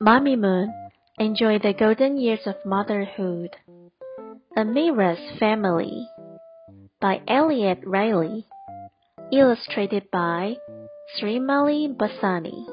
Mamimoon 0.00 0.72
enjoyed 1.18 1.62
the 1.62 1.74
golden 1.74 2.16
years 2.16 2.46
of 2.46 2.54
motherhood. 2.64 3.50
Amira's 4.56 5.38
Family 5.38 6.08
by 7.00 7.20
Elliot 7.28 7.80
Riley. 7.84 8.46
Illustrated 9.30 10.10
by 10.10 10.56
Srimalie 11.16 11.94
Bassani. 11.94 12.64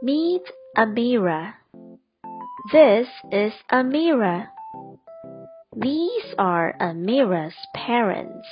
Meet 0.00 0.42
Amira. 0.76 1.54
This 2.70 3.08
is 3.32 3.52
Amira. 3.72 4.48
These 5.76 6.34
are 6.38 6.76
Amira's 6.80 7.56
parents. 7.74 8.46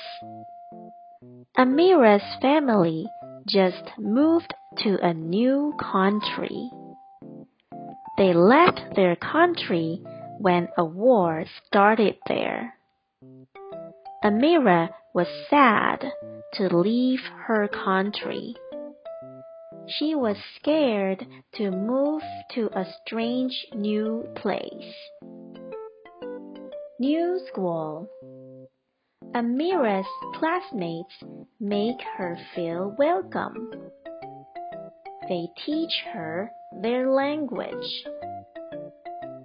Amira's 1.57 2.41
family 2.41 3.07
just 3.47 3.93
moved 3.97 4.55
to 4.79 4.99
a 5.01 5.15
new 5.15 5.73
country. 5.79 6.71
They 8.19 8.35
left 8.35 8.95
their 8.95 9.17
country 9.17 10.03
when 10.39 10.69
a 10.77 10.85
war 10.85 11.45
started 11.67 12.17
there. 12.29 12.75
Amira 14.23 14.91
was 15.15 15.29
sad 15.49 16.13
to 16.55 16.77
leave 16.77 17.21
her 17.47 17.69
country. 17.69 18.55
She 19.89 20.15
was 20.15 20.37
scared 20.57 21.27
to 21.55 21.71
move 21.71 22.23
to 22.53 22.69
a 22.73 22.87
strange 23.05 23.67
new 23.75 24.25
place. 24.37 24.95
New 27.01 27.41
school. 27.49 28.09
Amira's 29.35 30.07
classmates 30.35 31.25
make 31.59 32.01
her 32.17 32.39
feel 32.55 32.95
welcome. 32.99 33.73
They 35.29 35.49
teach 35.65 36.03
her 36.13 36.51
their 36.81 37.11
language. 37.11 38.05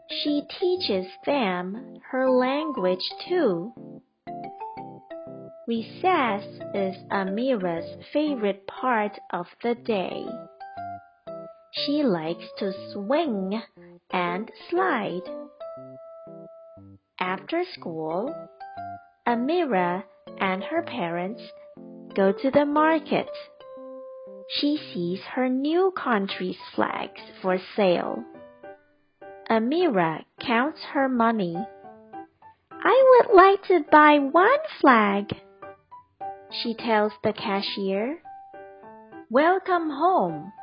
She 0.09 0.44
teaches 0.59 1.08
them 1.26 2.00
her 2.11 2.30
language 2.30 3.03
too. 3.28 3.73
Recess 5.67 6.45
is 6.73 6.95
Amira's 7.11 8.06
favorite 8.14 8.66
part 8.67 9.19
of 9.34 9.47
the 9.61 9.75
day. 9.75 10.25
She 11.72 12.03
likes 12.03 12.45
to 12.59 12.72
swing 12.94 13.62
and 14.12 14.50
slide. 14.69 15.23
After 17.19 17.64
school, 17.73 18.34
Amira 19.28 20.03
and 20.39 20.64
her 20.64 20.84
parents 20.84 21.41
go 22.16 22.31
to 22.31 22.50
the 22.52 22.66
market. 22.66 23.28
She 24.50 24.78
sees 24.94 25.20
her 25.36 25.50
new 25.50 25.92
country's 25.92 26.58
flags 26.73 27.20
for 27.42 27.58
sale. 27.76 28.23
Amira 29.50 30.23
counts 30.40 30.81
her 30.94 31.09
money. 31.09 31.58
I 32.72 33.23
would 33.28 33.36
like 33.36 33.64
to 33.64 33.86
buy 33.92 34.20
one 34.20 34.59
flag, 34.80 35.34
she 36.50 36.75
tells 36.75 37.12
the 37.23 37.34
cashier. 37.34 38.20
Welcome 39.30 39.90
home. 39.90 40.53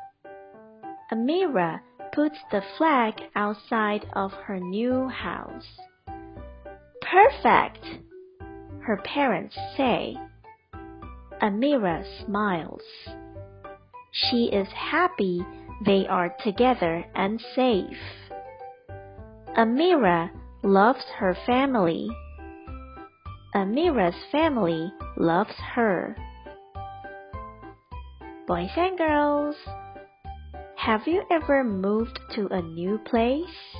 Amira 1.11 1.81
puts 2.11 2.37
the 2.51 2.63
flag 2.77 3.21
outside 3.35 4.07
of 4.13 4.31
her 4.31 4.59
new 4.59 5.07
house. 5.07 5.67
Perfect, 7.01 7.85
her 8.81 8.97
parents 9.03 9.55
say. 9.77 10.17
Amira 11.41 12.03
smiles. 12.25 12.81
She 14.15 14.45
is 14.45 14.69
happy 14.69 15.45
they 15.85 16.07
are 16.07 16.33
together 16.41 17.05
and 17.15 17.41
safe. 17.53 17.97
Amira 19.57 20.31
loves 20.63 21.03
her 21.17 21.35
family. 21.45 22.07
Amira's 23.53 24.15
family 24.31 24.89
loves 25.17 25.55
her. 25.73 26.15
Boys 28.47 28.71
and 28.77 28.97
girls, 28.97 29.57
have 30.77 31.01
you 31.07 31.23
ever 31.29 31.65
moved 31.65 32.17
to 32.35 32.47
a 32.47 32.61
new 32.61 32.97
place? 32.99 33.75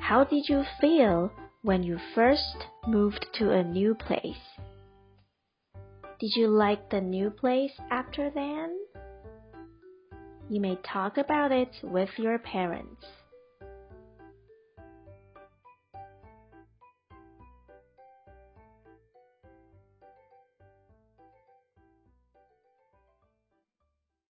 How 0.00 0.24
did 0.24 0.48
you 0.48 0.64
feel 0.80 1.30
when 1.62 1.84
you 1.84 2.00
first 2.12 2.66
moved 2.88 3.24
to 3.34 3.52
a 3.52 3.62
new 3.62 3.94
place? 3.94 4.58
Did 6.18 6.34
you 6.34 6.48
like 6.48 6.90
the 6.90 7.00
new 7.00 7.30
place 7.30 7.78
after 7.92 8.28
then? 8.30 8.76
You 10.48 10.60
may 10.60 10.76
talk 10.82 11.16
about 11.16 11.52
it 11.52 11.70
with 11.84 12.18
your 12.18 12.40
parents. 12.40 13.06